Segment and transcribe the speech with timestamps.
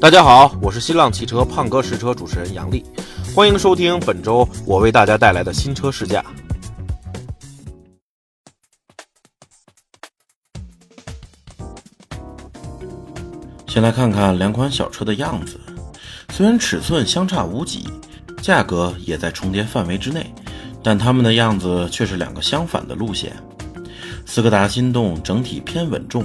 [0.00, 2.84] 大家好，我是新浪汽车胖哥试车主持人杨丽，
[3.34, 6.24] 欢迎收听本周我为大家带来的新车试驾。
[13.66, 15.58] 先来看看两款小车的样子，
[16.30, 17.84] 虽然尺寸相差无几，
[18.40, 20.32] 价格也在重叠范围之内，
[20.80, 23.32] 但它们的样子却是两个相反的路线。
[24.24, 26.24] 斯柯达心动整体偏稳重，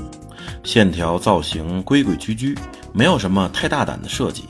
[0.63, 2.57] 线条造型规规矩矩。
[2.93, 4.43] 没有什么太大胆的设计，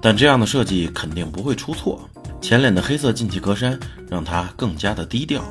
[0.00, 2.08] 但这样的设计肯定不会出错。
[2.40, 5.42] 前脸的黑色进气格栅让它更加的低调。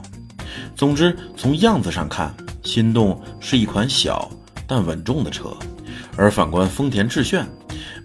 [0.76, 4.30] 总之，从样子上看，心动是一款小
[4.66, 5.56] 但稳重的车。
[6.18, 7.48] 而反观丰田致炫，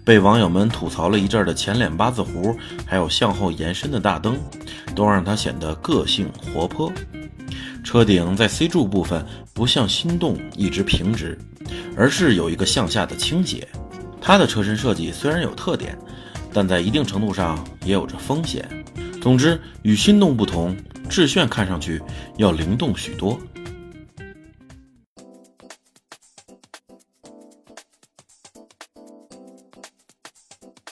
[0.05, 2.55] 被网友们吐槽了一阵的前脸八字胡，
[2.85, 4.37] 还有向后延伸的大灯，
[4.95, 6.91] 都让它显得个性活泼。
[7.83, 11.37] 车顶在 C 柱部分不像心动一直平直，
[11.95, 13.67] 而是有一个向下的倾斜。
[14.19, 15.97] 它的车身设计虽然有特点，
[16.51, 18.67] 但在一定程度上也有着风险。
[19.21, 20.75] 总之，与心动不同，
[21.07, 22.01] 致炫看上去
[22.35, 23.39] 要灵动许多。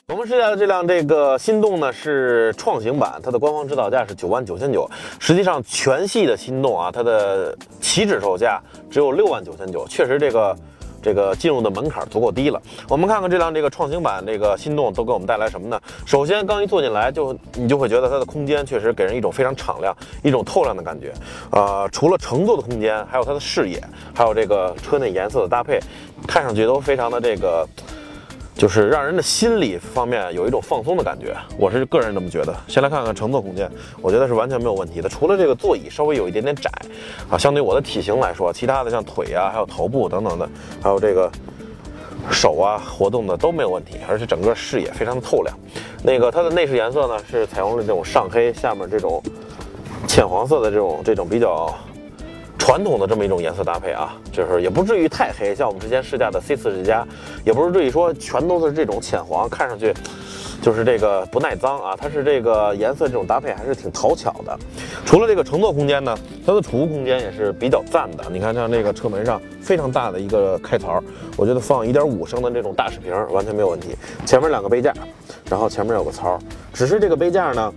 [0.08, 4.89] 我们试驾的这辆这个心动呢是创行版，它的官方指导价是九万九千九。
[5.19, 10.58] 实际上全系的心动啊，它的起止售价只有六万九千九，确实这个。
[11.06, 12.59] 这个进入的门槛足够低了。
[12.89, 15.80] 我们看看这辆这个创新版这个心动都给我们带来什么呢？
[16.03, 21.14] 首先，刚一坐进来就你就会觉得它的空间确实给人一种非常敞亮、一种透亮的感觉。
[21.52, 23.80] 呃，除了乘坐的空间，还有它的视野，
[24.16, 25.80] 还有这个车内颜色的搭配，
[26.28, 27.67] 看上去都非常的这个。
[28.56, 32.56] 就是让人的心理方面有一种放松的感觉，我是个人这么觉得。
[32.70, 33.70] 先来看看乘坐空间，
[34.02, 35.09] 我觉得是完全没有问题的。
[35.09, 36.72] 除了这个座椅稍微有一点点窄，
[37.30, 40.50] 啊，相对我的体型来说，其他的像腿啊，还有头部等等的，
[40.81, 41.30] 还有这个
[42.31, 45.53] 手啊活动的都没有问题，而且整个视野非常的透亮。
[46.02, 49.22] 那个它的内饰颜色呢是采用了这种上黑，下面这种
[50.08, 51.76] 浅黄色的这种这种比较。
[52.65, 57.05] 传统的这么一种颜色搭配啊，就是也不至于太黑，像我们之前试驾的 C 四世家，
[57.45, 59.93] 也不是至于说全都是这种浅黄，看上去
[60.64, 61.95] 就是这个不耐脏啊。
[61.95, 64.58] 它是这个颜色这种搭配还是挺讨巧的。
[65.05, 68.23] 除了这个乘坐空间呢，它的储物空间也是比较赞的。
[68.31, 70.99] 你看像这个车门上非常大的一个开槽，
[71.37, 73.95] 我觉得放一点五升的这种大水瓶完全没有问题。
[74.26, 74.92] 前面两个杯架，
[75.47, 76.39] 然后前面有个槽，
[76.73, 77.71] 只是这个杯架呢。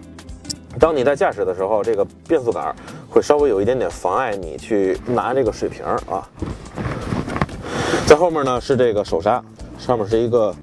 [0.79, 2.75] 当你在驾驶的时候，这个变速杆
[3.09, 6.29] 会稍微有一点点妨碍你去拿这个水瓶啊。
[8.07, 9.43] 在后面呢是这个手刹，
[9.79, 10.55] 上面是一个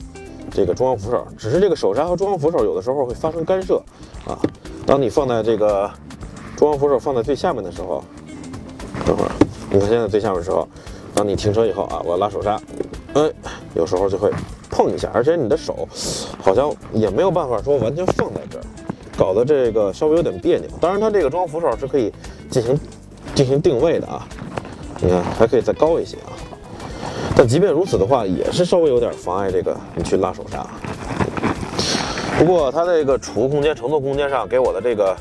[0.52, 3.82] 这个中央扶手，只是这个手刹和中央扶手有的时候会发生干涉
[4.26, 4.38] 啊。
[4.86, 5.90] 当你放在这个
[6.56, 8.04] 中央扶手放在最下面的时候，
[9.06, 9.32] 等会儿，
[9.72, 10.68] 你看现在最下面的时候，
[11.14, 12.60] 当你停车以后啊，我拉手刹，
[13.14, 13.32] 哎，
[13.74, 14.32] 有时候就会
[14.70, 15.88] 碰一下，而且你的手
[16.42, 18.64] 好像也没有办法说完全放在这儿。
[19.18, 22.12] 搞得这个稍微有点别扭，当然它这个中央扶手是可以
[22.56, 22.80] 进行
[23.34, 24.26] 进行定位的啊，
[25.02, 26.32] 你看还可以再高一些啊，
[27.36, 30.66] 但即便如此的话，也是稍微有点妨碍这个你去拉手刹。
[32.40, 35.14] 不过它这个储物空间、乘坐空间上给我的这个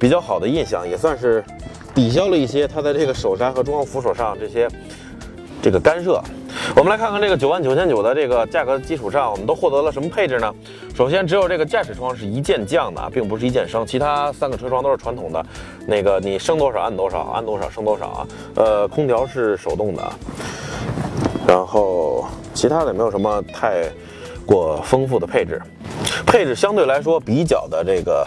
[0.00, 1.44] 比较好的印象，也算是
[1.94, 4.66] 抵消了一些它在这个手刹和中央扶手上这些
[5.62, 6.20] 这个干涉。
[6.76, 10.54] 我们来看看这个九万九千九的这个价格基础上，我们都获得了什么配置呢？
[10.94, 15.44] 首先，只有这个驾驶窗是一键降的，并不是一键升，其他三个车窗都是传统的，
[15.86, 18.26] 那个你升多少按多少，按多少升多少啊。
[18.56, 20.12] 呃，空调是手动的，
[21.46, 23.82] 然后其他的也没有什么太
[24.46, 25.60] 过丰富的配置，
[26.26, 28.26] 配置相对来说比较的这个。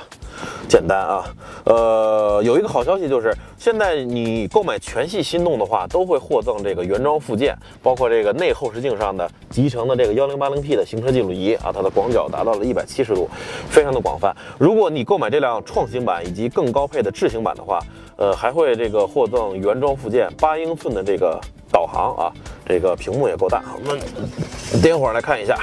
[0.67, 1.23] 简单啊，
[1.65, 13.29] 呃，有一个好消息就是，现在你购买全系心动的话，都会获赠这个原装附件，包括这个内后视镜上的集成的这个幺零八零 P 的行车记录仪啊，它的广角达到了一百七十度，
[13.69, 14.35] 非常的广泛。
[14.57, 17.79] 如果你购买这辆创新版以及更高配的智行版的话，
[18.15, 21.39] 呃，还会这个获赠原装附件八英寸的这个
[21.71, 22.31] 导航啊，
[22.65, 23.63] 这个屏幕也够大。
[23.75, 25.57] 我们点会儿来看一下。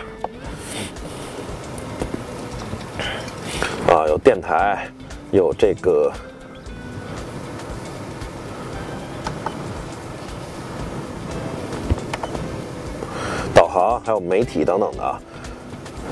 [3.90, 4.87] 啊，有电台，
[5.32, 6.12] 有这个
[13.52, 15.19] 导航，还有媒体等等的，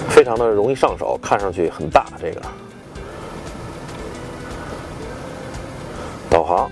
[0.08, 2.04] 非常的容易上手，看上去很大。
[2.20, 2.42] 这个
[6.28, 6.68] 导航，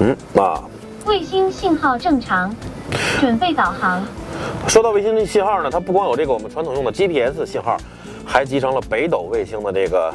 [0.00, 0.64] 嗯啊，
[1.06, 2.52] 卫星信号正常，
[3.20, 4.02] 准备导航。
[4.68, 7.76] 说到卫星的信号呢，它不光有这个我们传统用的 GPS 信号，
[8.24, 10.12] 还集成了北斗卫星的这个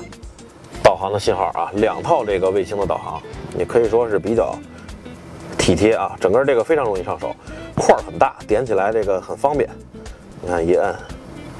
[0.81, 3.21] 导航的信号啊，两套这个卫星的导航，
[3.57, 4.57] 也可以说是比较
[5.57, 7.35] 体贴啊，整个这个非常容易上手，
[7.75, 9.69] 块儿很大，点起来这个很方便。
[10.41, 10.95] 你看一摁，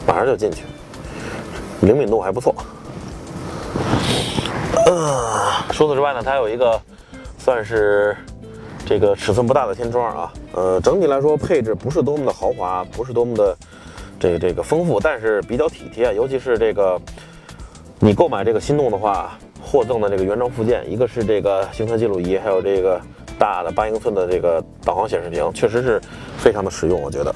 [0.08, 0.64] 马上就进去，
[1.82, 2.56] 灵敏度还不错。
[4.86, 6.80] 呃，除此之外呢，它有一个
[7.38, 8.16] 算是
[8.88, 10.34] 这个尺寸不大的天窗啊。
[10.54, 13.56] 呃，整体来说配置不是多么的豪华，不是多么的
[14.20, 16.16] 这个这个丰富，但是比较体贴。
[16.16, 17.00] 尤其是这个
[18.00, 23.00] 你购买这个心动的话，获赠的这个原装附件，一个是这个行车记录仪，还有这个
[23.38, 26.02] 大的八英寸的这个导航显示屏，确实是
[26.38, 27.36] 非常的实用，我觉得。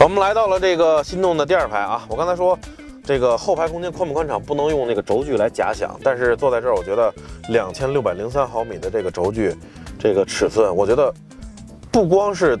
[0.00, 2.58] 我们来到了这个心动的第二排啊，我刚才说。
[3.06, 5.94] 这个后排空间宽不宽敞，不能用那个轴距来假想。
[6.02, 7.12] 但是坐在这儿，我觉得
[7.50, 9.54] 两千六百零三毫米的这个轴距，
[10.04, 11.10] 这个尺寸，我觉得
[11.90, 12.58] 不光是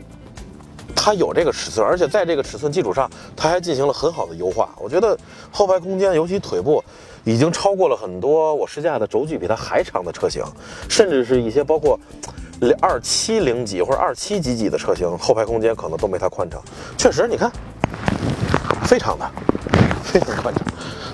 [0.96, 3.06] 它有这个尺寸，而且在这个尺寸基础上，
[3.36, 4.70] 它还进行了很好的优化。
[4.78, 5.14] 我觉得
[5.52, 6.82] 后排空间，尤其腿部，
[7.22, 10.42] 已经超过了很多我试驾的轴距比它还长的车型，
[10.88, 12.00] 甚至是一些包括
[12.80, 16.62] 二七零几或者二七几几的车型，后排空间可能都没它宽敞。
[16.96, 17.52] 确实，你看，
[18.86, 19.30] 非常的。
[20.02, 20.64] 非常宽敞，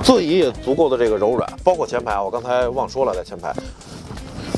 [0.04, 3.52] 座椅也足够的这个柔软，包括前排啊，我刚才忘说了，在前排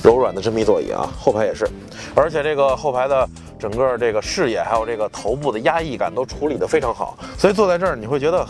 [0.02, 1.68] 柔软的真皮座椅啊，后排也是，
[2.14, 3.28] 而且这个后排的
[3.58, 8.46] 整个这个视野还有这个头部的压抑感都处理得非常好，所以坐在这儿你会觉得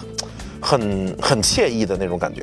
[0.60, 2.42] 很很惬意的那种感觉。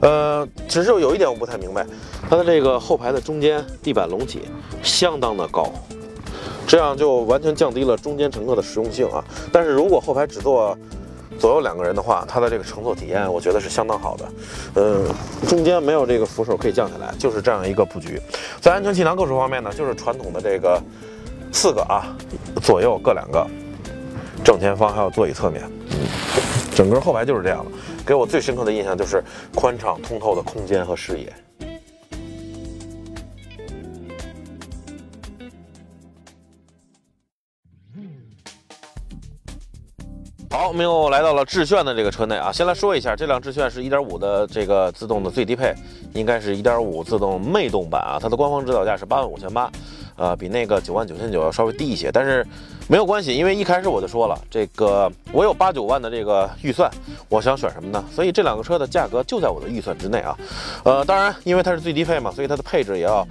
[0.00, 1.84] 呃，只是有一点我不太明白，
[2.30, 4.48] 它的这个后排的中间地板隆起
[4.82, 5.70] 相当的高，
[6.66, 9.22] 这样就完全降低了中间乘客的实用性啊。
[9.52, 10.76] 但是如果后排只坐
[11.38, 14.28] 左右两个人的话，它的这个乘坐体验，我觉得是相当好的。
[14.74, 15.04] 呃，
[15.48, 18.20] 中间没有这个扶手可以降下来，就是这样一个布局。
[18.60, 20.82] 在安全气囊构成方面呢，就是传统的这个
[21.52, 22.16] 四个啊，
[22.62, 23.46] 左右各两个，
[24.44, 25.96] 正前方还有座椅侧面，嗯
[26.74, 27.70] 整个后排就是这样的。
[28.04, 29.22] 给我最深刻的印象就是
[29.54, 31.32] 宽敞通透的空间和视野。
[40.58, 42.50] 好，我们又来到了致炫的这个车内啊。
[42.50, 45.72] 先来说一下，这辆致炫是一点五的这个自动的最低配，
[46.14, 48.18] 应该是一点五自动魅动版啊。
[48.20, 49.70] 它的官方指导价是八万五千八，
[50.16, 52.44] 呃，比那个九万九千九要稍微低一些，但是
[52.88, 56.90] 没有关系，因为一开始我就说了，这个我有八九万的这个预算，
[57.28, 58.04] 我想选什么呢？
[58.12, 60.36] 所以这两个车的价格就在我的预算之内啊。
[60.82, 63.24] 呃，当然，因为它是最低配嘛，所以它的配置也要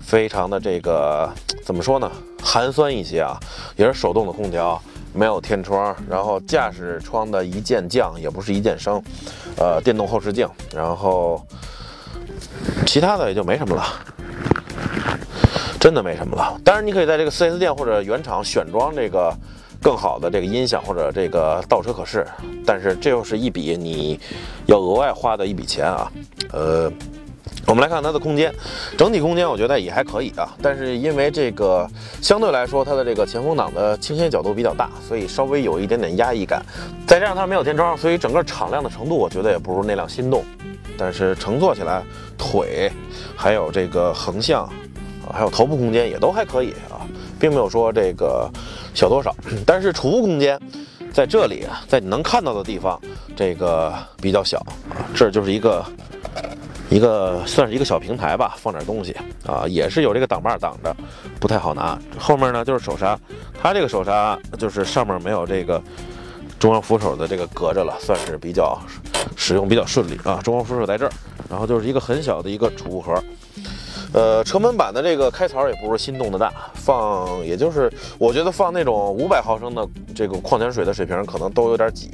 [0.00, 1.30] 非常的这个
[1.64, 2.10] 怎么说呢，
[2.42, 3.38] 寒酸一些啊，
[3.76, 4.82] 也是手动的空调。
[5.14, 9.02] 没有天窗，然后驾驶窗的一键降也不是一键升，
[9.56, 11.44] 呃，电动后视镜，然后
[12.86, 13.84] 其他的也就没什么了，
[15.78, 16.58] 真的没什么了。
[16.64, 19.34] 当然，你可以在这个 4S 店或者原厂选装这个
[19.80, 22.26] 更好的这个音响或者这个倒车可视，
[22.66, 24.18] 但是这又是一笔你
[24.66, 26.12] 要额外花的一笔钱啊，
[26.52, 26.92] 呃。
[27.66, 28.52] 我们来看它的空间，
[28.98, 31.88] 整体空间我觉得也还可以啊，但是因为这个
[32.20, 36.60] 相对来说它的这个前风挡的倾斜角度比较大，所以稍微有一点点压抑感。
[37.06, 40.44] 再加上它没有天窗，所以整个敞亮的程度我觉得也不如那辆心动。
[40.98, 42.02] 但是乘坐起来，
[42.36, 42.90] 腿
[43.36, 44.68] 还有这个横向，
[45.32, 47.06] 还有头部空间也都还可以啊，
[47.38, 48.50] 并没有说这个
[48.92, 49.34] 小多少。
[49.64, 50.60] 但是储物空间
[51.12, 53.00] 在这里啊，在你能看到的地方，
[53.36, 54.74] 这个比较小啊，
[55.14, 55.82] 这就是一个。
[56.92, 59.16] 一个算是一个小平台吧，放点东西
[59.46, 60.94] 啊，也是有这个挡把挡着，
[61.40, 61.98] 不太好拿。
[62.18, 63.18] 后面呢就是手刹，
[63.60, 65.82] 它这个手刹就是上面没有这个
[66.58, 68.78] 中央扶手的这个隔着了，算是比较
[69.36, 70.38] 使用比较顺利啊。
[70.44, 71.12] 中央扶手在这儿，
[71.48, 73.14] 然后就是一个很小的一个储物盒。
[74.12, 82.10] 呃，车门板的这个开槽也不是心动的大，放也就是我觉得放那种五百毫升的这个矿泉水的水瓶可能都有点挤。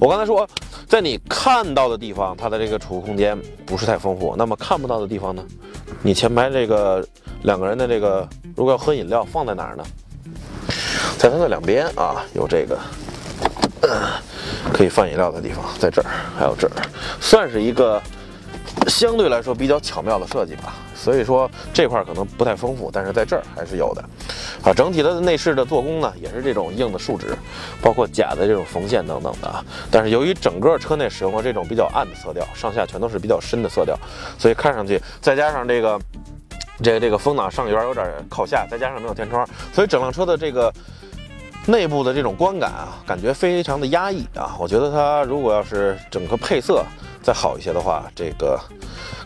[0.00, 0.48] 我刚才说。
[0.88, 4.34] 在你看到的地方，它的这个储物空间不是太丰富。
[4.36, 5.42] 那么看不到的地方呢？
[6.02, 7.02] 你前排这个
[7.44, 9.82] 两个人的这个，如果要喝饮料，放在哪儿呢？
[11.16, 12.78] 在它的两边啊，有这个
[14.70, 16.72] 可以放饮料的地方，在这儿还有这儿，
[17.18, 17.98] 算是一个
[18.88, 20.74] 相对来说比较巧妙的设计吧。
[20.94, 24.04] 所以说这块可能不太丰富，但是在这儿还是有的。
[24.62, 27.36] 啊，整体的内饰的做工呢，也是这种硬的树脂，
[27.80, 29.64] 包括假的这种缝线等等的啊。
[29.90, 33.98] 但是由于整个车内使用了这种比较暗的色调，上下全都是比较深的色调，
[34.38, 36.00] 所以看上去再加上这个
[36.80, 40.72] 这个这个风挡上缘有点靠下，再加上没有天窗，所以整辆车的这个
[41.66, 44.54] 内部的这种观感啊，感觉非常的压抑啊。
[44.60, 46.84] 我觉得它如果要是整个配色
[47.22, 48.58] 再好一些的话，这个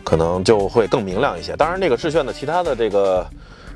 [0.03, 1.55] 可能就会更明亮一些。
[1.55, 3.25] 当然，这个致炫的其他的这个。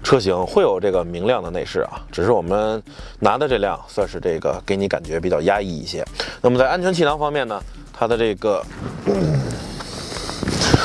[0.03, 2.81] 车型会有这个明亮的内饰啊，只是我们
[3.19, 6.03] 拿的这辆算是这个给你感觉比较压抑一些。
[6.41, 7.61] 那么在安全气囊方面呢，
[7.93, 8.65] 它的这个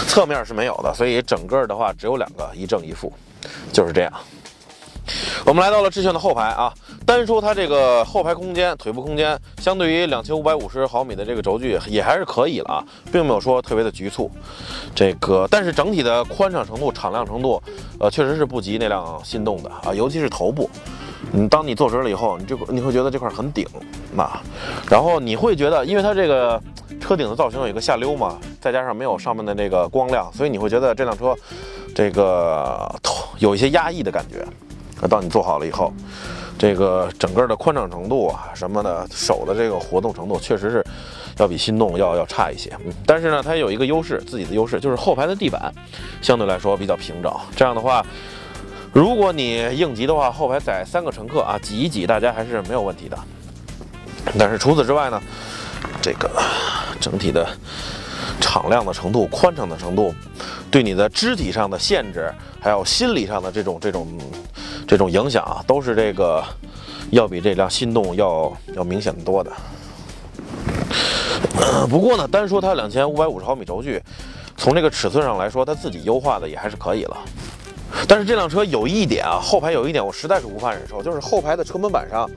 [0.06, 3.10] 侧面是没有的，所以整个的话只有两个一正一负。
[3.72, 4.12] 就是这样。
[5.44, 6.72] 我们来到了致炫的后排啊，
[7.04, 14.30] 单说它这个后排空间、腿部空间，相对于两千五百五十毫米的这个轴距也还是可以了啊，并没有说特别的局促。
[14.94, 17.62] 这个，但是整体的宽敞程度、敞亮程度，
[18.00, 20.68] 呃，确实是不及那辆心动的啊，尤其是头部。
[21.32, 23.66] 嗯，当你坐直了以后，你这你会觉得这块很顶
[24.16, 24.40] 啊，
[24.88, 26.60] 然后你会觉得，因为它这个
[27.00, 31.34] 车顶的造型有一个下溜嘛，再加上没有上面的那个光亮，所以你会觉得这辆车
[31.94, 34.46] 这个头有一些压抑的感觉。
[35.00, 35.92] 那当你做好了以后，
[36.58, 40.84] 这个整个的宽敞程度啊，什么的，手的这个活动程度，确实是
[41.36, 42.70] 要比心动要要差一些。
[43.04, 45.72] 但是呢，它有一个优势，自己的优势就是后排的地板
[46.22, 47.32] 相对来说比较平整。
[47.54, 48.04] 这样的话，
[48.92, 53.18] 如果你应急的话，后排载三个乘客啊，挤一挤，大家还是没有问题的。
[54.38, 55.20] 但是除此之外呢，
[56.00, 56.30] 这个
[57.00, 57.46] 整体的。
[58.40, 60.14] 敞亮的程度、宽敞的程度，
[60.70, 64.06] 对你的肢体上的限制，还有心理上的这种、这种、
[64.86, 66.42] 这种影响啊，都是这个
[67.10, 69.52] 要比这辆心动要要明显的多的。
[71.88, 74.02] 不过呢，单说它两千五百五十毫米轴距，
[74.56, 77.16] 从这个尺寸上来说，它自己优化的也还是可以了。
[78.08, 82.30] 但是这辆车有一点啊，后排有一点我实在是无法忍受，就是后排的车门板上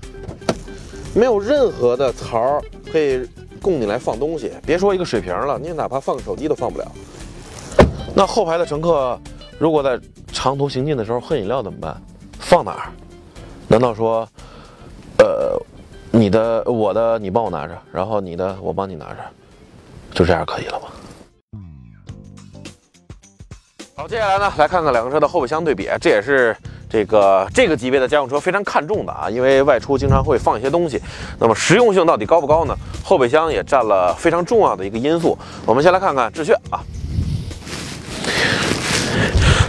[1.14, 3.28] 没有任何的槽可以。
[3.62, 6.90] 供你来放东西，别说一个水瓶了，你哪怕放个手机都放不了。
[8.16, 9.20] 那后排的乘客
[9.58, 10.00] 如果在
[10.32, 12.02] 长途行进的时候喝饮料怎么办？
[12.50, 12.90] 放哪儿？
[13.68, 14.28] 难道说，
[15.20, 15.56] 呃，
[16.10, 19.18] 你的、我的你帮我拿着，然后你的我帮你拿着，
[20.16, 20.88] 就这样可以了吗？
[23.96, 26.58] 好，接下来呢，来看看两个车的后备箱对比，这也是。
[26.92, 31.00] 这个这个级别的家用车非常看重的啊，因为外出经常会放一些东西，
[31.38, 32.76] 那么实用性到底高不高呢？
[33.04, 35.38] 后备箱也占了非常重要的一个因素。
[35.68, 36.82] 我们先来看看致炫啊，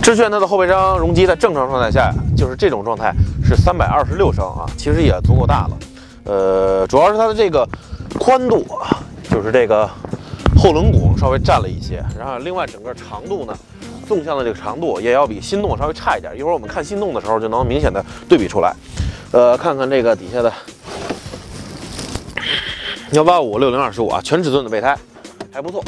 [0.03, 3.15] 致炫它的后备箱容积在正常状态下，就是这种状态
[3.45, 5.79] 是三百二十六升啊，其实也足够大了。
[6.25, 7.69] 呃，主要是它的这个
[8.19, 8.99] 宽度啊，
[9.31, 9.89] 就是这个
[10.57, 13.57] 后轮拱稍微占了一些，然后另外整个长度呢。
[14.09, 18.75] 纵向的这个长度也要比心动稍微差一点，一会儿我们看心动的时候就能明显的对比出来。
[19.31, 20.53] 呃，看看这个底下的
[23.13, 24.99] 幺八五六零二十五啊，全尺寸的备胎
[25.53, 25.81] 还不错。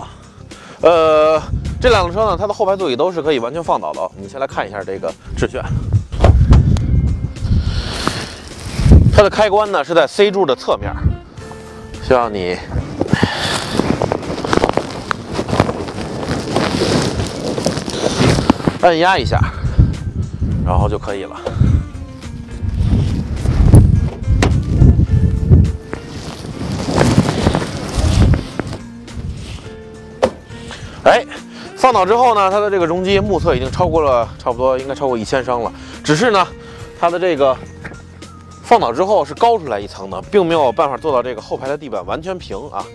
[0.83, 1.43] 呃，
[1.83, 4.01] 这两辆车呢，它的后排座椅都是可以完全放倒的。
[4.01, 5.61] 我们先来看一下这个致炫，
[9.13, 10.93] 它的开关呢是在 C 柱的侧面，
[12.05, 12.57] 需要你。
[18.81, 19.41] 按压一下，
[20.65, 21.37] 然后就可以了。
[31.05, 31.27] 哎，
[31.83, 35.73] 放倒之后呢，它的这个容积目测已经超过了，差不多应该超过一千升了。
[36.05, 36.47] 只是呢，
[37.01, 37.57] 它的这个
[38.63, 42.87] 放倒之后是高出来一层的，并没有办法做到这个后排的地板完全平啊。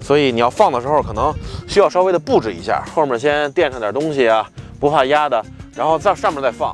[0.00, 1.34] 所以你要放的时候，可能
[1.66, 4.48] 需要稍微的布置一下，后面先垫上点东西啊。
[4.78, 6.72] 不怕压的，然后在上面再放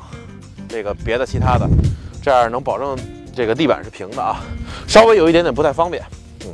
[0.69, 1.67] 这个别的其他的，
[2.23, 2.95] 这样能保证
[3.35, 4.43] 这个地板是平的啊。
[4.87, 6.05] 稍微有一点点不太方便，
[6.45, 6.49] 嗯。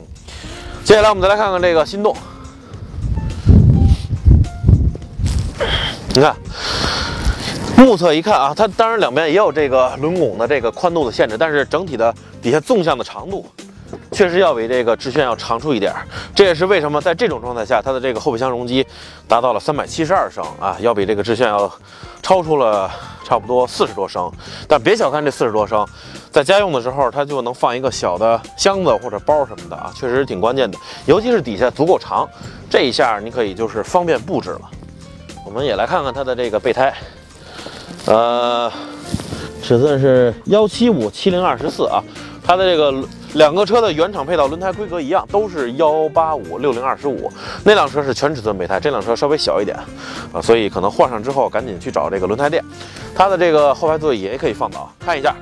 [0.85, 2.15] 接下来我们再来看看这个心动，
[6.19, 6.35] 你看，
[7.77, 13.47] 目测一看啊，它当然两边也有这个轮拱的这个宽度的限制，但是整体的底下纵向的长度。
[14.11, 15.95] 确实要比这个致炫要长出一点，
[16.35, 18.85] 这也是为什么在这种状态下，它的这个后备箱容积
[19.29, 21.73] 达到了三百七十二升啊，要比这个致炫要
[22.21, 22.91] 超出了
[23.25, 24.29] 差不多四十多升。
[24.67, 25.87] 但别小看这四十多升，
[26.33, 30.77] 在家用的时候，它就能放一个小的箱子或者包什么的啊，确实挺关键的。
[31.07, 32.29] 尤其是底下足够长，
[32.69, 34.61] 这一下你可以就是方便布置了。
[35.49, 36.93] 我们也来看看它的这个备胎，
[38.05, 38.71] 呃，
[39.63, 42.05] 尺寸是幺七五七零二十四啊，
[42.45, 43.09] 它的这个。
[43.35, 47.31] 两个车的原厂配套轮胎规格一样，都是幺八五六零二十五。
[47.63, 49.77] 那辆车是全尺寸备胎，这辆车稍微小一点
[50.33, 52.65] 啊，所以可能换上之后赶紧去找这个轮胎店。
[53.15, 55.35] 它的这个后排座椅也可以放倒，看一下。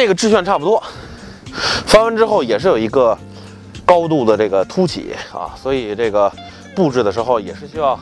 [0.00, 0.82] 那个致炫差不多，
[1.84, 3.16] 翻完之后也是有一个
[3.84, 6.32] 高度的这个凸起啊，所以这个
[6.74, 8.00] 布置的时候也是需要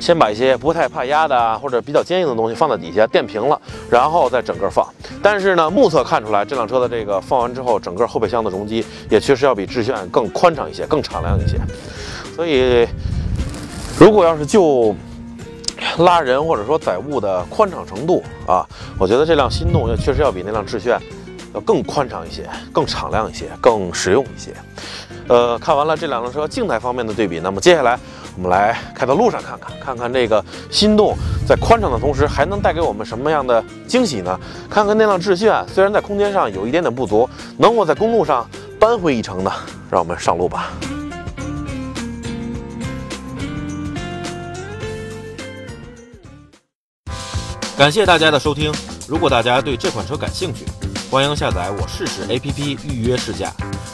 [0.00, 4.86] 先把一些不太怕压的啊或者比较坚硬的东西放在底下垫平了，然后再整个放。
[5.22, 11.60] 但是呢，目测看出来这辆车的这个放完之后，整个后备箱的容积也确实要比致炫更宽敞一些，更敞亮一些。
[12.34, 12.88] 所以
[13.98, 14.96] 如果要是就
[15.98, 18.64] 拉人或者说载物的宽敞程度啊，
[18.98, 20.98] 我觉得这辆心动确实要比那辆致炫
[21.56, 24.52] 要更宽敞一些，更敞亮一些，更实用一些。
[25.26, 27.98] 呃，看完了这两辆车静态方面的对比，那么接下来
[28.36, 31.16] 我们来开到路上看看，看看这个心动
[31.48, 34.38] 在宽敞的同时还能带给我们什么样的惊喜呢？
[34.68, 38.46] 看看那辆致炫，虽然在空间上有一点点不足，能否在公路上
[38.78, 39.50] 扳回一城呢？
[39.90, 40.70] 让我们上路吧。
[47.78, 48.72] 感谢大家的收听。
[49.08, 50.64] 如果大家对这款车感兴趣，
[51.10, 53.52] 欢迎下载我试试 APP 预约试驾。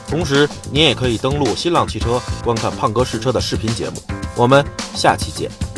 [0.08, 3.96] 同时，您也可以登录新浪汽车观看胖哥试车的视频节目。
[4.36, 4.64] 我们
[4.94, 5.71] 下期见。